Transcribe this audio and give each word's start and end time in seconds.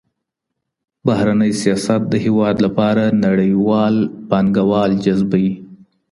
بهرنی 1.05 1.51
سیاست 1.61 2.01
د 2.07 2.13
هیواد 2.25 2.55
لپاره 2.65 3.03
نړیوال 3.25 3.95
پانګه 4.29 4.63
وال 4.69 4.91
جذبوي. 5.05 5.53